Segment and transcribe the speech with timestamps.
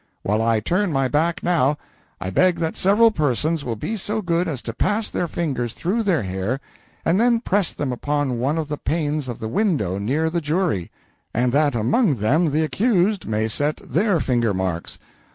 [0.23, 1.77] While I turn my back now,
[2.19, 6.01] I beg that several persons will be so good as to pass their fingers through
[6.01, 6.59] their hair,
[7.05, 10.89] and then press them upon one of the panes of the window near the jury,
[11.35, 14.97] and that among them the accused may set their finger marks.